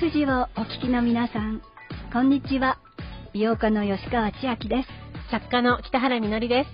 [0.00, 1.60] 富士をお聞きの皆さん、
[2.12, 2.78] こんにちは。
[3.34, 4.88] 美容家の吉川千秋です。
[5.28, 6.70] 作家の北原みのりです。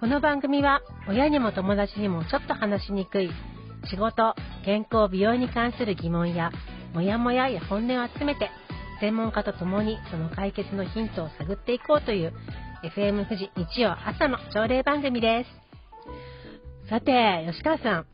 [0.00, 3.30] この番組は親にも友達にもちょっと話しにくい
[3.90, 4.34] 仕事、
[4.64, 6.50] 健康、美容に関する疑問や
[6.94, 8.50] モヤモヤや本音を集めて
[9.00, 12.32] 専門家と共にその解決のヒントを探っていこうという
[12.96, 16.88] FM 富士日曜朝の朝礼番組です。
[16.88, 18.06] さて、吉川さん、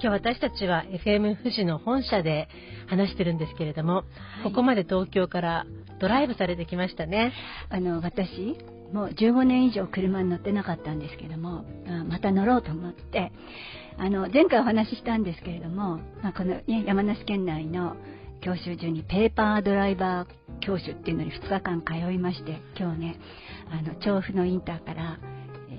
[0.00, 2.48] 今日私たちは FM 富士の本社で
[2.86, 4.04] 話してるんですけれども、は
[4.42, 5.66] い、ここまで東京から
[6.00, 7.32] ドライブされてきましたね。
[7.68, 8.56] あの、私、
[8.92, 11.64] もう15年以上車に乗ってなかったんですけども、
[12.08, 13.32] また乗ろうと思って、
[13.96, 17.96] あの、前回お話ししたんですけれども、まあ、この、ね、山梨県内の
[18.40, 20.28] 教習所にペーパードライバー
[20.60, 23.20] 教習っていうのに2日間通いまして、今日ね、
[23.68, 25.18] あの、調布のインターから、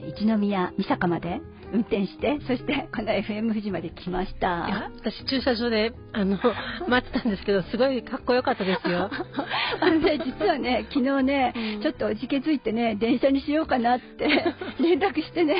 [0.09, 4.91] 一宮三坂まで運転してそしてこの FM 富士まで来ました。
[4.99, 6.37] 私駐車場であの
[6.87, 9.09] 待ってたんですけどすごいかっこよかったですよ。
[9.81, 14.27] あのね実はね昨日ね、うん、ちょっとおじけづいてね電車にしようかなって
[14.79, 15.55] 連絡してね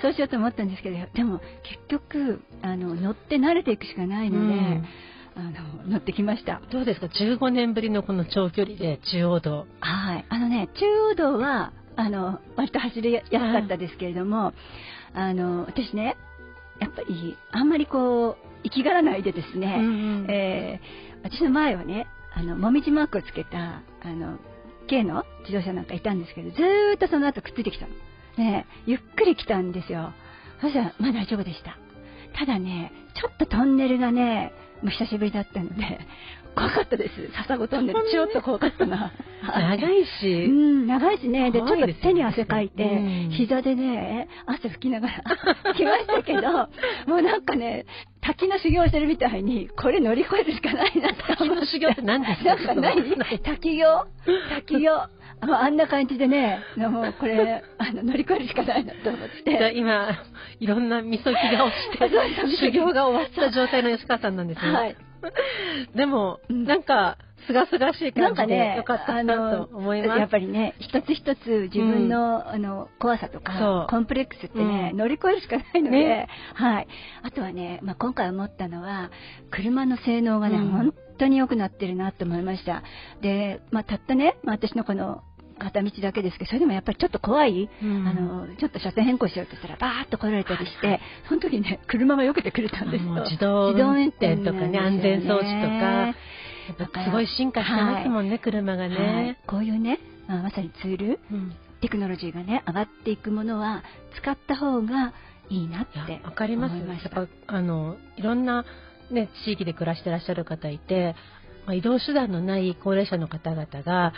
[0.00, 4.84] そうしようと思ったんですけどでも結局あの乗って慣れていくしかないので、うん。
[5.36, 5.52] あの
[5.88, 6.60] 乗ってきました。
[6.70, 9.66] どうですか？15年ぶりのこの長距離で中央道。
[9.78, 10.24] はい。
[10.28, 14.52] あのね中央道はあの割と走りやすかったですけれども、
[15.14, 16.16] あの私ね
[16.80, 24.38] やっぱりあんまりこう生きがらないでですね、うんうん、えー、私の前はねあのもみじマークをつけたあの
[24.88, 27.94] 軽の自動車なんかいたんですけどずーっとその後くっついてきたの。
[28.38, 30.12] ねゆっくり来たんですよ。
[30.60, 31.78] そしたらまあ大丈夫でした。
[32.38, 36.00] ただね、ちょっとトンネルがね、もう久しぶりだったので、
[36.56, 37.12] 怖かったです。
[37.36, 39.12] 笹子トンネル、ちょっと怖かったな。
[39.42, 40.44] 長いし。
[40.46, 41.50] うん、長いしね。
[41.50, 45.22] で、ちょっと手に汗かいて、膝でね、汗拭きながら
[45.74, 46.50] 来ましたけど、
[47.06, 47.86] もうなんかね、
[48.20, 52.56] 滝の修行してるみたいに、これ乗り越えるしかないな滝の修行って何ですか？
[52.56, 54.06] なんか何滝行？
[54.50, 55.08] 滝行？
[55.40, 59.72] あんな感じでね、もうこれ、 あの乗り越えるしかないなと思って。
[59.74, 60.10] 今、
[60.58, 62.08] いろんなみそぎが落ちて、
[62.58, 64.72] 修行が終わった状態の吉川さんなんですね。
[64.72, 64.96] はい。
[65.94, 70.18] でも、なんか、すがすがしい感じでよかったなと思います。
[70.18, 76.88] やっぱりね、一つ一つ自分の、うん、あの怖さとかコンプレックスってね、うん、乗り越えるしかないので、ね、はい。
[77.22, 79.10] あとはね、まあ、今回思ったのは
[79.50, 82.82] 車の性能がね、うん、本当に良くなってるなと思いました。
[83.22, 85.22] で、まあ、たったね、まあ、私のこの
[85.60, 93.14] 片道だけですけど、それでもやっぱりちょっと怖い、うん、あの、ちょっと車線変更しようとしたら、バーッと来られたりして、その時ね、 車が避けてくれたんですよ。
[93.24, 96.14] 自動運転とかね、安全装置とか、
[97.04, 103.82] すごい進化してますもんね、はい、車がね、はい、こういうね、まあ、まさにツール、うん、テクノロジーがね、上がっていくものは、
[104.16, 105.12] 使った方が
[105.50, 106.76] いいなってわかります。
[106.76, 108.64] やっぱあのいろんな、
[109.10, 111.16] ね、地域で暮らしてらっしゃる方いて、
[111.66, 114.12] まあ、移動手段のない高齢者の方々が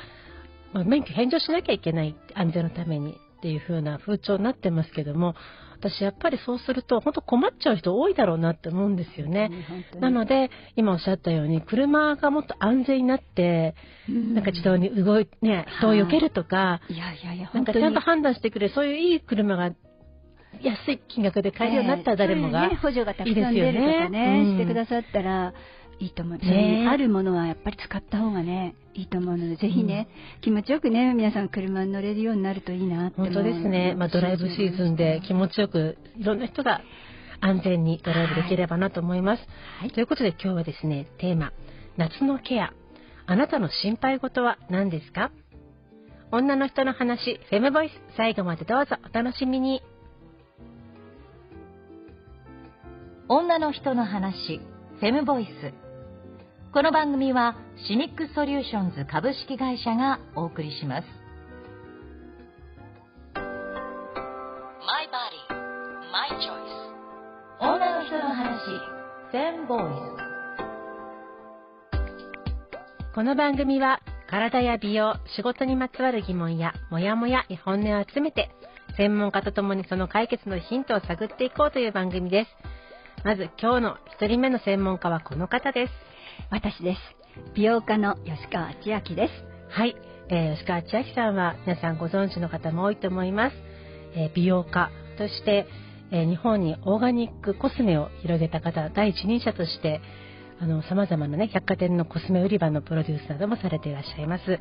[0.72, 5.34] まあ、免許返上しなきゃいけない安全のためにっていう風な風潮になってますけども
[5.82, 9.50] 私やっぱりそうすると本当困っちゃう人多いだろうなって思うんですよね。
[9.98, 13.74] なので今おっしゃったように車がもっと安全になって、
[14.08, 19.72] うん、なんか自動に動いね人を避けるとか、いやいやいやなんかちゃんと判断してくれそういういい車が
[20.60, 25.52] 安い金額で買えるようになったら誰もが、ね、補助がたくさん出るとかね、してくださったら
[26.02, 26.38] いいと思う。
[26.38, 33.94] ね、あるものはやっぱり使った方がね、いいと思うので、ぜひね、うん、気持ちよくね、皆さん車に乗れるようになるといいなって本当ですね。
[33.96, 36.80] まあ、ドライブシーズンで気持ちよく、いろんな人が
[37.40, 39.42] 安全にドライブできればなと思います。
[39.78, 41.52] はい、ということで今日はですね、テーマ、
[41.96, 42.72] 夏のケア。
[43.26, 45.30] あなたの心配事は何ですか？
[46.32, 49.82] 女の人の話、フェムボイス、最後までどうぞお楽しみに。
[53.28, 54.60] 女の人の話、
[54.98, 55.81] フェムボイス。
[56.72, 57.54] この番組は
[57.86, 61.06] シニックソリューションズ株式会社がお送りします。
[63.34, 65.52] My body,
[66.10, 66.72] my choice.
[67.60, 68.58] 女の人の話、
[69.30, 69.82] フェムボイ
[73.10, 73.14] ス。
[73.14, 74.00] この番組は
[74.30, 78.48] 体や美容、仕事にまつわる疑問やモヤモヤ本音を集めて
[78.96, 82.50] 専門家とともにその解決のヒントを探っていこうという番組です。
[83.26, 86.11] まず今日の1人目の専門家はこの方です。
[86.52, 87.00] 私です。
[87.54, 89.32] 美容家の吉川千秋です。
[89.70, 89.96] はい、
[90.28, 93.56] えー、吉川千秋さんは皆さんご存知の方も多いと思います。
[94.14, 95.66] えー、美容家として、
[96.10, 100.02] えー、日本にオーガニックコスメを広げた方、第一人者として、
[100.60, 104.58] あの、様々なね、百貨店のコスメ売り場のプロデュースなどもされていらっしゃいます。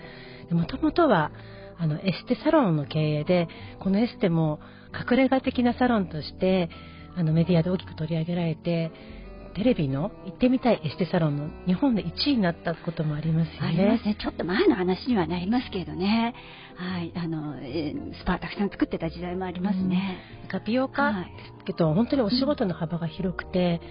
[0.49, 1.33] もともとは、
[1.77, 3.49] あの、エステサロンの経営で、
[3.81, 4.61] このエステも
[4.97, 6.69] 隠れ家的なサロンとして、
[7.17, 8.93] あの、メディアで大きく取り上げられて、
[9.53, 13.67] テレビの行ってみたいエステサロンの日本で1位になったこともありますよね。
[13.67, 14.17] ありますね。
[14.19, 16.33] ちょっと前の話にはなりますけどね。
[16.75, 17.11] はい。
[17.15, 20.17] あの、えー、スパーたくさん作ってた時代もありますね。
[20.51, 21.17] うん、美容家で
[21.59, 23.81] すけど、はい、本当にお仕事の幅が広くて、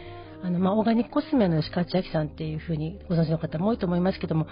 [0.41, 4.47] うん、あの、まあ、オーガニックコスメの吉川千明さんっていうふうにご存知の方も多いと思いますけども、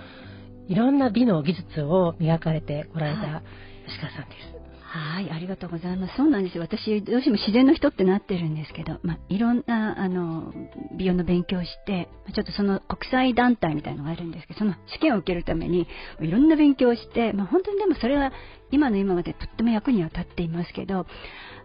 [0.69, 3.43] いろんな美の技術を磨かれてこられた
[3.87, 4.53] 吉川さんです。
[4.53, 4.58] はい、
[4.91, 6.17] はいありがとうございます。
[6.17, 6.63] そうなんですよ。
[6.63, 10.51] 私、どうしても自然の人ってなってるんですけど、まあ、いろんな、あの、
[10.97, 15.87] 美容の勉強をして、ちょっとその国際団体みたいのがあるんですけど、その試験を受けるために、
[16.23, 18.33] いろんな勉強をして、まあ、本当にでもそれは、
[18.71, 21.05] 今の今までとっても役には立っていますけど、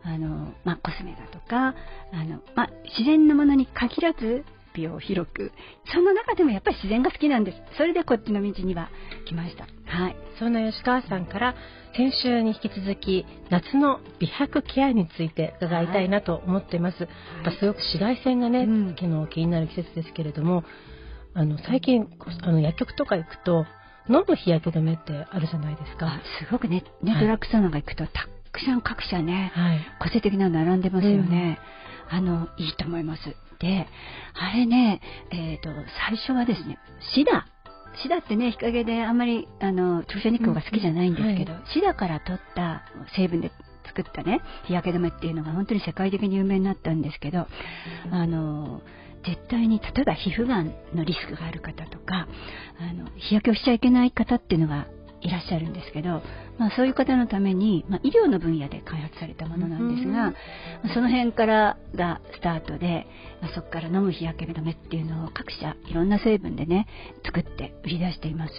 [0.04, 1.75] あの、まあ、コスメだとか、
[2.12, 4.44] あの、まあ、自然のものに限らず、
[4.74, 5.52] 美を広く
[5.94, 7.58] その中でもやっぱり自然が好きなんです。
[7.78, 8.90] それでこっちの道には
[9.25, 9.68] 来ました。
[9.86, 10.16] はい。
[10.40, 11.56] そんな吉川さんから
[11.96, 17.06] 先週に引き続き夏の美白ケアについて伺いたいなと思っています、は
[17.52, 20.64] い、すごく紫外線がね、うん、気になる季節ですけれども
[21.36, 22.08] あの最近
[22.42, 23.66] あの薬局とか行くと
[24.10, 26.20] 飲む日焼け止めってあるじゃないですか。
[26.46, 31.82] すごくねねドラッグストアなんか行くとたくさん各社ね、はい、個性的なの並んでますよね、うん、
[32.13, 33.21] あのいいと思います
[33.60, 33.88] で、
[34.33, 35.01] あれね、
[35.31, 35.69] えっ、ー、と、
[36.07, 36.77] 最初はですね、
[37.15, 37.48] シダ。
[38.01, 42.83] シダってね、日陰であんまり、あの、直射日光が好きじゃないんですけど、うんはい、シダから取った
[43.15, 43.51] 成分で
[43.86, 47.48] 作ったね、日焼け止めっていうのが本当に世界的に有名になったんですけど、
[48.12, 48.81] あの、
[49.25, 52.27] 絶対に例えば皮膚がんのリスクがある方とか
[52.77, 54.88] あの日焼けをしちゃいけない方っていうのが
[55.21, 56.21] いらっしゃるんですけど、
[56.57, 60.33] まあ、そういう方のために、まあ、医療の分野で開発されたものなんですが、
[60.94, 63.07] その辺からがスタートで、
[63.41, 66.88] まあ、そこから飲む日焼け止めっていうのを各社いろんな成分でね
[67.25, 68.53] 作って売り出しています。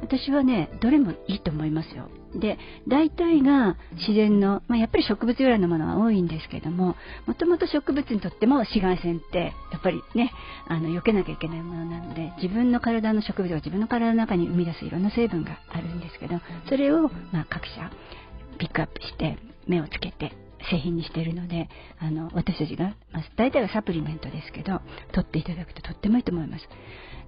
[0.00, 2.08] 私はねどれもいいと思いますよ。
[2.34, 6.94] で大体が自然の、まあ、やっぱり植物由来のものが多いんですけども
[7.26, 10.32] もともと植物にとっても紫外線ってやっぱりね
[10.66, 17.90] あの避けなきゃいけないものなので自分の体の植物が自分の体の中に生み出すいろんな成分があるんですけどそれを、まあ、各社
[18.58, 20.32] ピックアップして目をつけて
[20.70, 24.80] 製品にしているのであの私たちが、まあ、大体はサプリメントですけど
[25.12, 26.68] 取っていただくととってもいいと思います。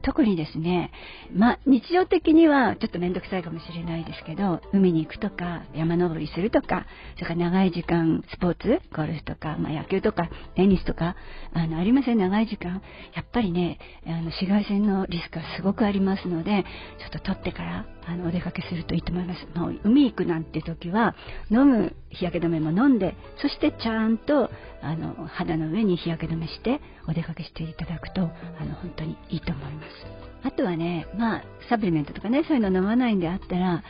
[0.03, 0.91] 特にですね、
[1.31, 6.87] まあ、日常的にはちょっと面倒くさいかもしれないですけど海に行くとか山登りするとか
[7.17, 11.17] それから長い時間スポーツゴルフとか、まあ、野球とかテニスとか
[11.53, 12.83] あのありません長い時間。
[13.15, 16.65] やっぱりねあの紫外線のリスクがすごくありますので
[16.99, 19.59] ちょっと取ってからあのお出かけするといいと思います。
[19.59, 21.15] もう海行くなんて時は
[21.51, 24.51] 飲む日焼け止めも飲んでそしてちゃんと
[24.83, 28.25] あの肌の上に日焼け止めしてお出かけしていただくとあ
[28.65, 30.31] の本当にいいと思います。
[30.43, 33.83] あとはね、まあ、サプリメントとかね、そういうの飲まないんであったら、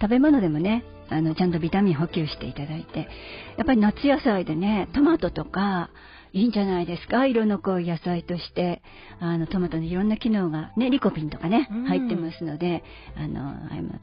[0.00, 3.08] 食べ物でもね、あの、ちゃんとビタミン補給していただいて、
[3.56, 5.90] やっぱり夏野菜でね、トマトとか、
[6.32, 7.26] いいんじゃないですか？
[7.26, 8.82] 色の濃い野菜として。
[9.18, 12.84] あのトマトのいろんな機能が、ね、リコピンとかね入ってますので、
[13.16, 13.54] あの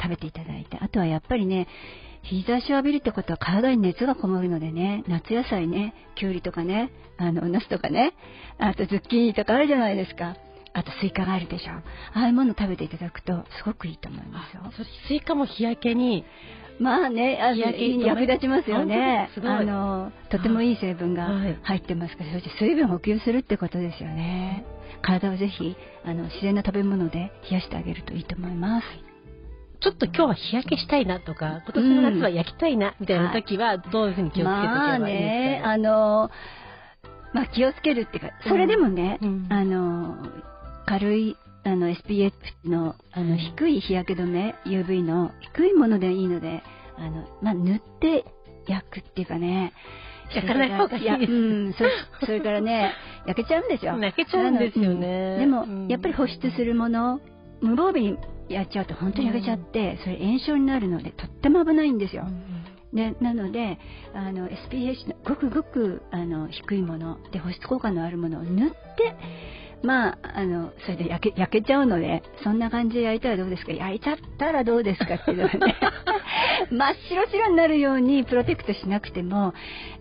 [0.02, 0.78] 食べていただいて。
[0.82, 1.68] あとはやっぱりね
[2.24, 8.14] 日差しを浴びるってことは体に熱がこもるのでね夏野菜ねきゅうりとかねあのナスとかね
[8.58, 10.36] あとズッキーニとかあるじゃないですか
[10.74, 11.72] あとスイカがあるでしょ。
[11.74, 11.84] あ
[12.14, 14.64] あいうもの食べていただくとすごくいいと思いますよ。
[15.08, 16.26] スイカも日焼けに。
[16.80, 19.30] まあね、あの役立ちますよね。
[19.44, 21.28] あのとてもいい成分が
[21.62, 24.66] 入ってますから、そして水分補給するってことですよね。
[25.04, 28.88] 体をぜひあの自然な食べ物で冷やしてあげるといいと思います。
[29.82, 36.32] ちょっと今日は日焼けしたいなとか、今年の夏は焼きたいなみたいな時は、どういうふうに気をつけておけばいいですか、まあね、あの、
[37.34, 40.16] まあ気をつけるっていうか、それでもね、うん、あの、
[40.86, 42.34] 軽いあの SPF
[42.66, 46.64] のあの低い日焼け止め UV の低いものでいいので
[46.98, 48.26] あの、まあ、塗って
[48.68, 49.74] 焼くっていうかね
[50.34, 51.32] 焼かない方がいいです。
[51.32, 51.86] うん、そ
[52.26, 52.92] それからね、
[53.28, 53.98] 焼けちゃうんですよ。
[54.00, 55.38] 焼けちゃうんですよね。
[55.38, 57.20] でも、やっぱり保湿するもの、
[57.62, 58.18] 無防備に
[58.50, 62.26] やっちゃうと本当に焼けちゃって、それ炎症になるので、とっても危ないんですよ。
[62.94, 63.80] でなので
[64.14, 68.76] あの SPH のごくごくあの低いもので保湿効果のあるものを塗って
[69.84, 73.74] まあ、あの、それで焼け、焼けちゃうので、そんな感じで焼いたらどうですか？
[73.74, 75.60] 焼いちゃったらどうですかっていうのはね、
[76.72, 79.54] 真っ白白になるようにプロテクトしなくても、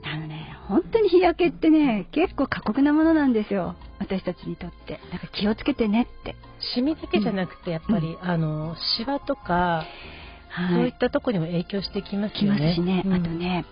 [0.05, 3.75] あのね、本当に日焼けってね、結構過酷なものなんですよ。
[3.99, 5.01] 私たちにとって。
[5.13, 6.37] だから気をつけてねって。
[6.75, 9.85] シミだけじゃなくて、やっぱり、うん、あの、シワとか、
[10.49, 12.59] はい、そういったとこにも影響してきますよね。
[12.59, 13.65] きますしね、うん、あとね、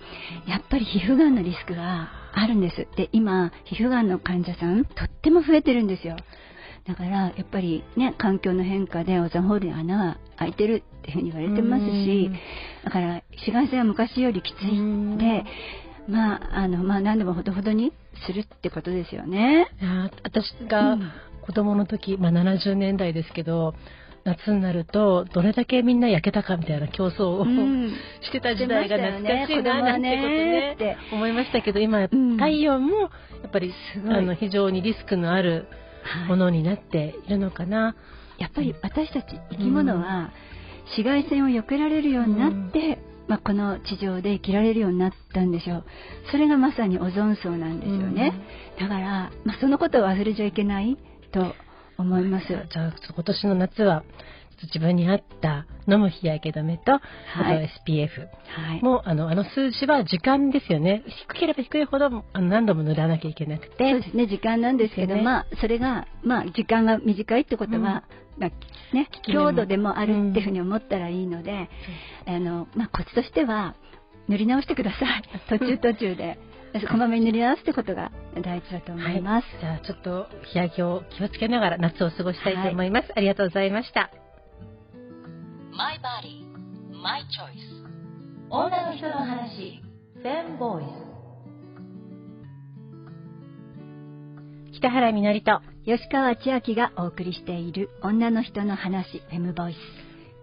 [0.46, 2.86] やっぱり皮膚がんのリスクがあるんです。
[2.96, 6.16] で、今、皮膚がんの患者さん、とっても増えてるんですよ。
[6.86, 12.30] だから、やっぱりね、環境の変化でオゾンホールに穴が開いてるっていうふうに言われてますし、
[12.84, 15.44] だから、紫外線は昔よりきついで、
[16.08, 17.92] まあ、あの、まあ、何でもほどほどに
[18.26, 19.68] するってことですよね。
[20.22, 20.98] 私が
[21.42, 23.74] 子供の時、まあ、70年代ですけど、
[24.24, 27.90] 夏になるとどれだけみんな焼けたかみたいな競争を、うん、
[28.22, 30.72] してた時代が懐かしいななんてことね。
[30.74, 33.06] って思いましたけど今、太陽もや
[33.48, 33.72] っぱり
[34.08, 35.66] あの非常にリスクのある
[36.28, 37.96] ものになっているのかな。
[38.38, 40.32] やっぱり私たち生き物は
[40.96, 42.98] 紫外線を避けられるようになって、
[43.28, 45.84] まあ、この地上で生きられるようになったんでしょう。
[46.32, 48.32] それがまさにオゾン層なんですよね、
[48.80, 50.96] だから、まあ、そのことを忘れちゃいけない
[51.32, 51.54] と
[52.00, 52.46] 思います。
[52.46, 54.04] じゃあ今年の夏は
[54.66, 57.00] 自分に合った飲む日焼け止めと、は
[57.54, 61.02] い、SPF、はい、もうあのあの数字は時間ですよね。
[61.28, 63.90] 低ければ低いほどあの何度も塗らなきゃいけなくて。
[63.90, 64.26] そうですね。
[64.26, 68.02] 時間なんですけど、ね、まあそれがまあ時間が短いってことは、うん、ま
[68.40, 68.42] あ、
[68.94, 71.70] ね強度でもあるっていうふうに思ったらいいので、
[72.28, 73.74] うん、あのまあコツとしては
[74.28, 75.22] 塗り直してください。
[75.48, 76.38] 途中途中で。
[76.88, 78.12] こまめに塗り直すってことが
[78.42, 84.10] 大事だと思います、はい、じゃあちょっと日焼けを気をつけながら夏を過ごしたいと思います、はい、ありがとうございました。
[85.72, 86.44] My Body,
[87.02, 87.80] My Choice.
[88.50, 89.82] 女の人の話
[90.14, 90.84] フェンボイ
[94.72, 94.76] ス。
[94.76, 99.76] 北原みのりと吉川千秋がお送りしている女の人の話フェムボイス。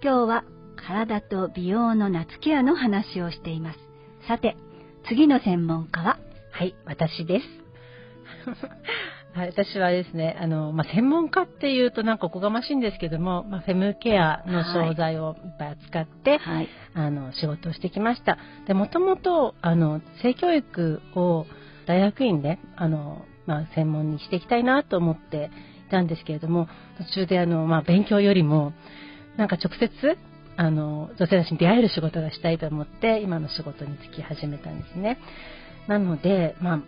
[0.02, 0.44] 今日は
[0.76, 3.80] 体と美容の夏ケアの話をしています。
[4.28, 4.58] さて
[5.10, 6.20] 次の専門家は？
[6.52, 7.46] はい私です。
[9.34, 18.38] はい、私はですね、あの、まあ、専門家っていうとなんかおこがましいんですけども、まあ、フェムケアの商材をいっぱい扱って、はい、あの、仕事をしてきました。
[18.66, 21.46] で、もともと、あの、性教育を
[21.86, 25.52] 大学院で、あの、まあ、専門にしていきたいなと思って
[25.88, 28.74] いたんですけれども、途中であの、まあ、勉強よりも、
[29.38, 30.18] なんか直接、
[30.58, 35.18] あの、女性たちに出会える仕事がしたいと思って、今の仕事に就き始めたんですね。
[35.88, 36.80] なので、まあ、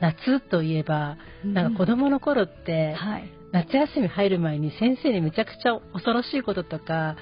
[0.00, 7.16] 夏といえば、なんか子供の頃って、はい、夏休み入る前に先生にめちゃくちゃ恐ろしいこととか、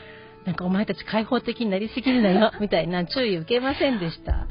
[0.45, 4.47] なんかお前たち開放的になりすぎるなよ、 みたいな注意受けませんでした？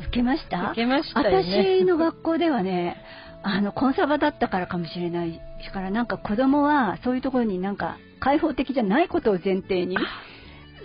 [0.00, 0.70] 受けました？
[0.72, 1.78] 受けましたよね。
[1.80, 2.96] 私の学校ではね、
[3.42, 5.40] あの、コンサバだったからかもしれない
[5.72, 9.96] から、なんか子供はそういうところになんか開放的じゃないことを前提に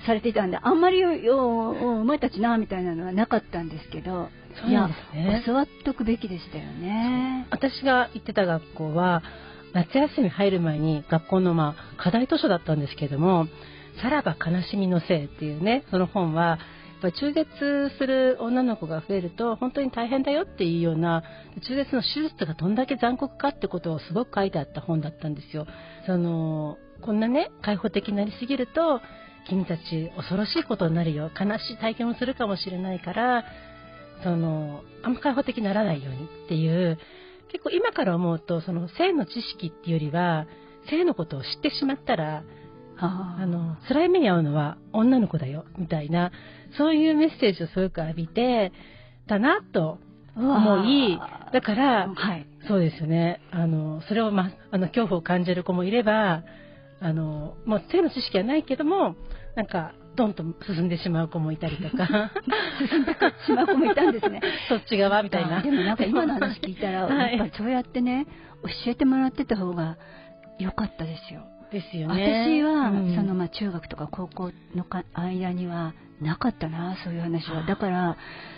[0.06, 4.30] されていたんで、あんまりお前たちな、みたいなのはなかったんですけど、
[4.62, 4.78] そうで
[5.12, 5.44] すね。
[5.46, 7.48] 教わっとくべきでしたよね。
[7.50, 9.24] 私が行ってた学校は、
[9.74, 13.48] 夏休み入る前に学校のまあ課題図書だったんですけども、
[14.02, 16.60] さらば悲しみのせいっていうね、その本は、
[17.02, 17.50] やっぱ中絶
[17.98, 21.22] する女の子が増えると本当に大変だよっていうような
[21.68, 25.68] 中絶の手術がどんだけ残酷かってことをすごく書いてあった本だったんですよ。
[26.06, 29.02] そのこんなね開放的になりすぎると
[29.50, 31.30] 君たち恐ろしいことになるよ。
[31.38, 33.44] 悲しい体験をするかもしれないから
[34.24, 36.98] そのあんま開放的にならないようにっていう
[37.52, 40.48] 結構今から思うとその性の知識っていうよりは
[40.90, 42.44] 性のことを知ってしまったら
[42.98, 46.32] あの辛い目に遭うのは女の子だよみたいな
[46.78, 48.72] そういうメッセージをすごく浴びて
[49.28, 50.00] たなと
[50.36, 51.20] 思い
[51.52, 53.42] だから、はい、そうですよね。
[53.52, 56.44] あのそれを、ま、あの恐怖を感じる子もいれば
[57.04, 59.16] あのもう性の知識はないけども
[59.56, 62.32] なんかドンと進んでしまう子もいたりとか。
[62.90, 63.14] 進んで
[63.46, 64.42] しまう子もいたんですね。
[64.70, 65.62] そっち側みたいな。
[65.62, 68.28] でもなんか今の話聞いたら、 はい、やっぱそうやってね
[68.86, 69.98] 教えてもらってた方が
[70.60, 71.42] 良かったですよ
[71.74, 72.46] ですよね。
[72.48, 77.64] 私は、うん、そのまあ中学とか高校の間にはなかったなそういう話は。
[77.64, 78.18] だから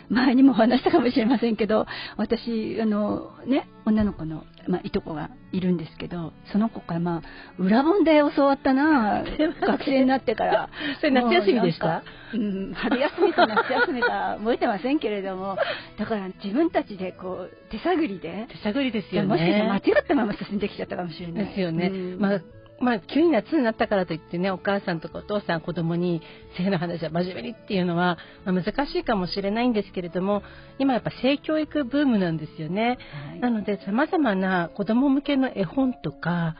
[0.09, 7.21] 前にも話したかもしれませんけど 私あのね女の子の、まあ、いとこがいるんですけどその子からまあ
[7.57, 9.23] 裏本で教わったな
[9.65, 10.69] 学生になってから。
[11.01, 12.03] それ夏休みでした？
[12.33, 15.57] うん、春休みと夏休みか覚えてませんけれども
[15.97, 19.27] だから自分たちでこう手探りで手探りですよね。
[19.29, 21.45] もしかしたら間違ったまま進んできちゃったかもしれない。
[21.45, 22.41] ですよね、うん、まあ
[22.79, 26.21] まあ、急に夏になったからといってね、お母さんとかお父さん、子供に
[26.57, 30.43] 性の話は真面目にっていうのは、まあ、難しいかもしれないんですけれども、
[30.77, 32.97] 今やっぱ性教育ブームなんですよね。
[33.29, 36.57] はい、なので、様々な子供向けの絵本とか、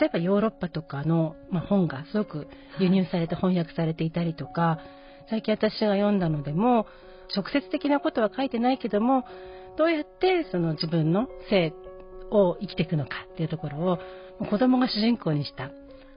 [0.00, 2.48] 例えばヨーロッパとかの、まあ、本がすごく
[2.78, 4.78] 輸入されて翻訳されていたりとか、
[5.28, 6.86] 最近私が読んだのでも、
[7.34, 9.24] 直接的なことは書いてないけども、
[9.76, 11.72] どうやってその自分の性
[12.30, 13.98] を生きていくのかっていうところを
[14.46, 15.70] 子供が主人公にした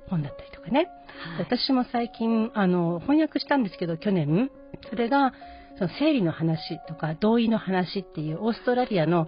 [0.09, 0.89] 本だったりとかね、
[1.35, 4.51] はい、私も最近あの翻訳したんですけど去年。
[4.89, 5.33] それが
[5.77, 9.27] その生理の話とか同意の話っていうオーストラリアの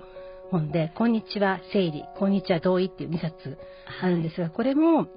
[0.52, 3.58] 本で「こんにちは生理」「こんにちは同意」っていう2冊
[4.02, 5.08] あるんですが、これも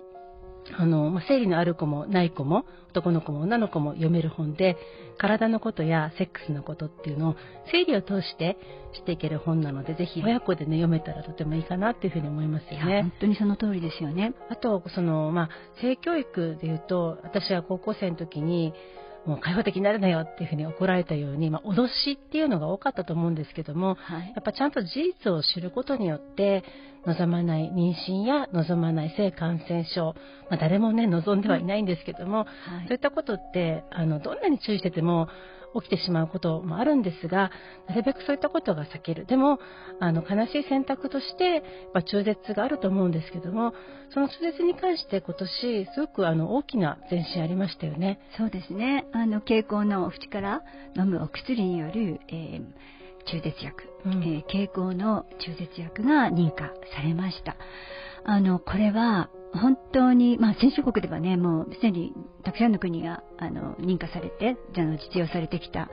[0.76, 4.76] あの、まあ、生理のある子もない子も、男の子も女の子も読める本で、
[5.18, 7.36] 体のことやセックスのことっていうのを
[7.70, 8.56] 生理を通して
[8.92, 13.02] していける本なので、ぜひ親子でね、読めたらとてもいいかなっていうふうに思いますよね。
[13.02, 14.34] 本当にその通りですよね。
[14.50, 15.48] あと、その、まあ、
[15.80, 18.72] 性教育で言うと、私は高校生の時に、
[19.26, 24.88] もう開放的になるなよっていうふうに怒られたように、まあ、脅しっていうのが多かったと思うんですけども、はい、やっぱちゃんと事
[25.24, 26.64] 実を知ることによって、
[27.06, 30.14] 望まない妊娠や望まない性感染症、
[30.50, 32.46] まあ、誰もね、望んではいないんですけども、はい、
[32.88, 35.28] そういったことって、あの、どんなに注意してても、
[35.80, 37.50] 起きてしまうこともあるんですが、
[37.88, 39.26] なるべくそういったことが避ける。
[39.26, 39.58] でも、
[40.00, 43.74] あの、悲しい選択として、まあ、中絶があると思うんですけども、
[44.10, 48.20] その中絶に関して今年、すごくあの、大きな前進ありましたよね。
[48.36, 49.06] そうですね。
[49.12, 50.62] あの、経口の口から
[50.96, 52.62] 飲むお薬による、えー
[53.26, 57.56] 中絶薬、うん、えー、経口の中絶薬が認可されました。
[58.24, 62.12] あの、これは本当に、まあ、先進国ではね、もうすでに
[62.44, 65.90] たくさんの国があの認可されて、あの実用されてきた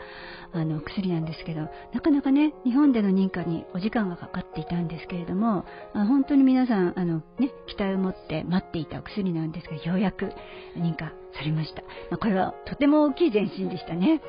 [0.51, 1.61] あの薬なんですけど、
[1.93, 10.31] なかなかね、日本での認可にお時間がかかっていたんですけれども、あ本当に皆さんあの、ね、期待を持って待っていたお薬なんですが、ようやく
[10.77, 11.81] 認可されました。
[12.09, 14.21] まあ、これはとても大きい前進でしたね。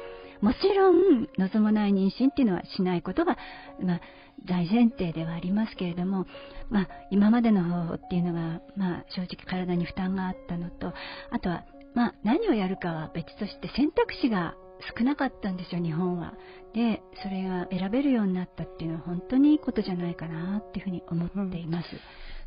[0.45, 3.39] もちろん望まない妊娠っていうのはしないことが、
[3.81, 4.01] まあ、
[4.45, 6.27] 大前提ではありますけれども、
[6.69, 10.93] まあ、今までの方法っていうのが、まあ、正直体に負担があったのと
[11.31, 14.55] あとは、まあ、何をやるかは別として選択肢が
[14.99, 16.35] 少なかったんですよ日本は。
[16.75, 21.87] でそれが選べるようになったっていうのは本当にいいことじゃないかなっていうふうに思っています。
[21.93, 22.01] うん、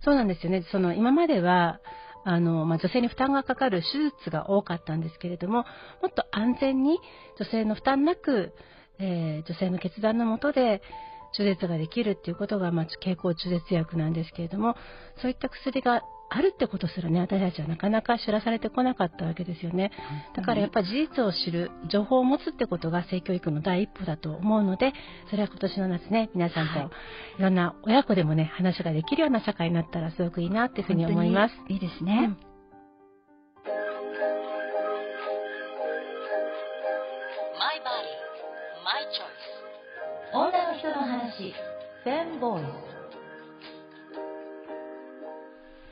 [0.04, 1.80] そうなんですよねその今までは
[2.24, 5.66] あの、まあ、女性に負担がかかる手術が多かったんですけれども、
[6.02, 7.00] もっと安全に
[7.40, 8.54] 女性の負担なく、
[9.00, 10.82] えー、女性の決断のもとで
[11.34, 14.76] 中絶ができるっていうことが、まあ、経口中絶薬なんですけれども、
[15.22, 19.92] そういった薬があるってことすらね、私たちはなかなか知らされてこなかったわけですよね。
[20.36, 24.94] だからやっぱ事実を知る、情報を持つってことが性教育の第一歩だと思うので、
[25.30, 26.94] それは今年の夏ね、皆さんと
[27.40, 31.56] いろんな親子でもね、話ができるような社会になったらすごくいいなっていうふうに思います。
[31.70, 32.36] いいですね。
[32.42, 32.48] うん
[40.34, 41.54] 女の人の話、
[42.04, 42.97] フェンボイ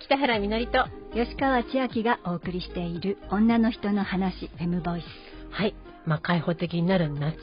[0.06, 5.06] 北原みのりと吉川千秋がお送りしている女の人の話フェムボイス。
[5.50, 5.74] はい。
[6.06, 7.36] まあ、開放的になる夏、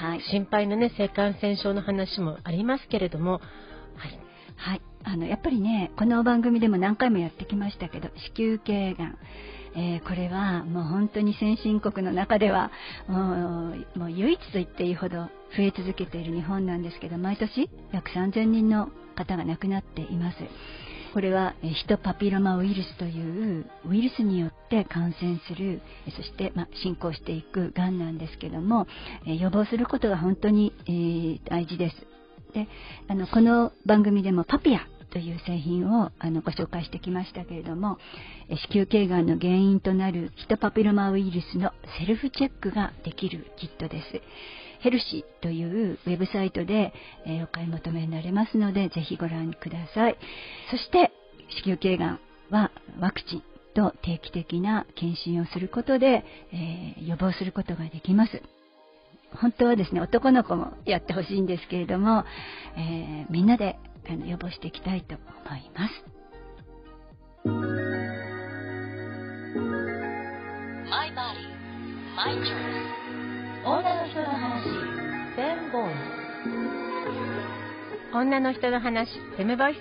[0.00, 3.40] はい、心配な、ね、性感染症の話もありますけれども、はい、
[4.56, 9.18] はい、あのやっぱりねこの番組でも何回もやってきましたけど子宮頸がん。
[9.76, 12.72] えー、これはもう本当に先進国の中では
[13.06, 20.38] もうもう唯一と言っていいほど増え続けている日本なんですけど毎年約3000人の方が亡くなっています。
[21.12, 25.80] これはヒトパピロマウイルスというウイルスによって感染する
[26.16, 28.86] そして、ま進行していくがんなんですけども
[29.24, 31.96] 予防することが本当に、え、大事です。
[32.52, 32.68] で
[33.08, 37.98] あのこの番組でもパピアという製品をあのご紹介してきましたけれども
[38.70, 44.20] 子宮頸がんの原因となるヒトパピロマウイルスのセルフチェックができるキットです。
[44.80, 46.92] ヘルシーというウェブサイトで、
[47.26, 50.16] え、お買い求めになれますので、ぜひご覧ください。
[50.70, 51.12] そして、
[51.62, 53.42] 子宮頸がんはワクチン
[53.74, 58.42] と定期的な検診をすることで、えー、予防することができます。
[59.40, 62.24] 本当はですね、男の子もやってほしいんですけれども、
[62.76, 66.04] えー、みんなであの予防していきたいと思います。
[70.90, 71.46] My body,
[72.16, 72.34] my
[78.12, 79.78] 女の人の話フェムボイス。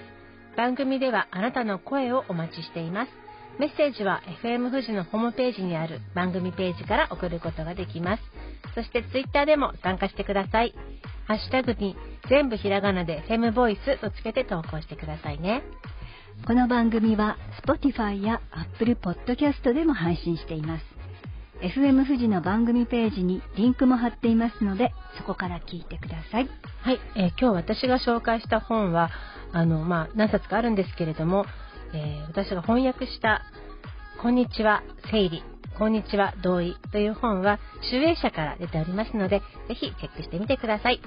[0.55, 3.11] 番組ではあなたの声をお待ちしています。
[3.57, 8.23] メッセージは FM 富士のホームページにある番組ページから送ることができます。
[8.75, 10.75] そしてツイッターでも参加してください。
[11.25, 11.95] ハッシュタグに
[12.29, 15.63] 全部ひらがなでフェムボイスとつけて投稿してくださいね。
[16.45, 20.98] この番組は Spotify や Apple Podcast でも配信しています。
[21.61, 26.49] FM 富士の番組ページにリンクも貼っていますので、そこから聞いてください。
[26.81, 29.09] はい、えー、今日私が紹介した本は、
[29.51, 31.45] あの、まあ、何冊かあるんですけれども、
[31.93, 33.41] えー、私が翻訳した、
[34.21, 35.43] こんにちは、生理、
[35.77, 37.59] こんにちは、同意という本は、
[37.91, 41.01] 集英社から出ておりますので、ぜひチェックしてみてください。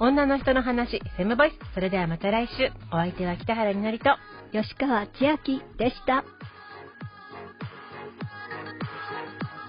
[0.00, 1.74] 女の人の話、フェムボイス。
[1.74, 2.72] それではまた来週。
[2.92, 4.16] お相手は北原みのりと、
[4.52, 6.24] 吉川千秋でした。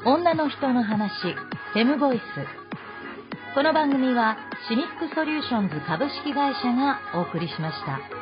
[0.06, 1.34] 女の人の話、
[1.74, 2.22] フェムボイス。
[3.56, 4.38] この番組は
[4.70, 8.17] シミックソリューションズ株式会社がお送りしました。